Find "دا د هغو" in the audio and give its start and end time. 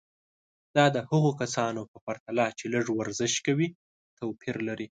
0.75-1.31